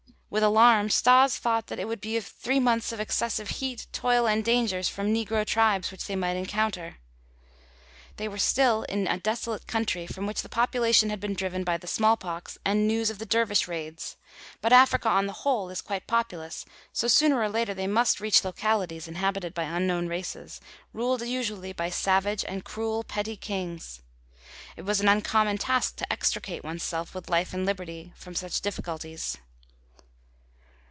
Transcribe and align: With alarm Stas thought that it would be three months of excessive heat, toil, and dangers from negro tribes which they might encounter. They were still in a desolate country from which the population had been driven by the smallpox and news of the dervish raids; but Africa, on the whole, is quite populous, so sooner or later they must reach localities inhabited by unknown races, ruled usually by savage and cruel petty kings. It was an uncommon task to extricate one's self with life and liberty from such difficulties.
With 0.33 0.43
alarm 0.43 0.89
Stas 0.89 1.37
thought 1.37 1.67
that 1.67 1.77
it 1.77 1.89
would 1.89 1.99
be 1.99 2.17
three 2.21 2.61
months 2.61 2.93
of 2.93 3.01
excessive 3.01 3.49
heat, 3.49 3.87
toil, 3.91 4.25
and 4.29 4.45
dangers 4.45 4.87
from 4.87 5.13
negro 5.13 5.45
tribes 5.45 5.91
which 5.91 6.05
they 6.07 6.15
might 6.15 6.37
encounter. 6.37 6.99
They 8.15 8.29
were 8.29 8.37
still 8.37 8.83
in 8.83 9.07
a 9.07 9.19
desolate 9.19 9.67
country 9.67 10.07
from 10.07 10.25
which 10.25 10.41
the 10.41 10.47
population 10.47 11.09
had 11.09 11.19
been 11.19 11.33
driven 11.33 11.65
by 11.65 11.75
the 11.75 11.85
smallpox 11.85 12.57
and 12.63 12.87
news 12.87 13.09
of 13.09 13.19
the 13.19 13.25
dervish 13.25 13.67
raids; 13.67 14.15
but 14.61 14.71
Africa, 14.71 15.09
on 15.09 15.25
the 15.25 15.33
whole, 15.43 15.69
is 15.69 15.81
quite 15.81 16.07
populous, 16.07 16.63
so 16.93 17.09
sooner 17.09 17.37
or 17.41 17.49
later 17.49 17.73
they 17.73 17.85
must 17.85 18.21
reach 18.21 18.45
localities 18.45 19.09
inhabited 19.09 19.53
by 19.53 19.63
unknown 19.63 20.07
races, 20.07 20.61
ruled 20.93 21.21
usually 21.27 21.73
by 21.73 21.89
savage 21.89 22.45
and 22.47 22.63
cruel 22.63 23.03
petty 23.03 23.35
kings. 23.35 24.01
It 24.77 24.83
was 24.83 25.01
an 25.01 25.09
uncommon 25.09 25.57
task 25.57 25.97
to 25.97 26.09
extricate 26.09 26.63
one's 26.63 26.83
self 26.83 27.13
with 27.13 27.29
life 27.29 27.53
and 27.53 27.65
liberty 27.65 28.13
from 28.15 28.33
such 28.33 28.61
difficulties. 28.61 29.37